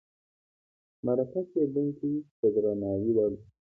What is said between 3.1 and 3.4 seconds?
وړ